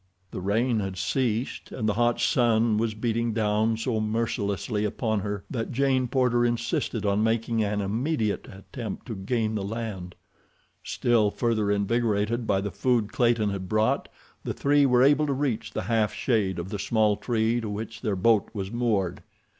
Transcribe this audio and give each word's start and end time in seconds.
The 0.31 0.41
rain 0.41 0.79
had 0.79 0.97
ceased, 0.97 1.71
and 1.71 1.87
the 1.87 1.93
hot 1.93 2.19
sun 2.19 2.79
was 2.79 2.95
beating 2.95 3.33
down 3.33 3.77
so 3.77 3.99
mercilessly 3.99 4.83
upon 4.83 5.19
her 5.19 5.43
that 5.51 5.71
Jane 5.71 6.07
Porter 6.07 6.43
insisted 6.43 7.05
on 7.05 7.23
making 7.23 7.63
an 7.63 7.81
immediate 7.81 8.47
attempt 8.51 9.05
to 9.05 9.15
gain 9.15 9.53
the 9.53 9.61
land. 9.63 10.15
Still 10.83 11.29
further 11.29 11.69
invigorated 11.69 12.47
by 12.47 12.61
the 12.61 12.71
food 12.71 13.11
Clayton 13.13 13.51
had 13.51 13.69
brought, 13.69 14.09
the 14.43 14.55
three 14.55 14.87
were 14.87 15.03
able 15.03 15.27
to 15.27 15.33
reach 15.33 15.69
the 15.71 15.83
half 15.83 16.15
shade 16.15 16.57
of 16.57 16.69
the 16.69 16.79
small 16.79 17.15
tree 17.15 17.61
to 17.61 17.69
which 17.69 18.01
their 18.01 18.15
boat 18.15 18.49
was 18.55 18.71
moored. 18.71 19.21